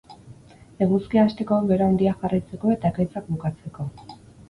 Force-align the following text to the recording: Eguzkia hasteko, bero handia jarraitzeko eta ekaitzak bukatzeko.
Eguzkia 0.85 1.27
hasteko, 1.27 1.59
bero 1.73 1.87
handia 1.91 2.17
jarraitzeko 2.25 2.75
eta 2.79 2.93
ekaitzak 2.95 3.33
bukatzeko. 3.33 3.91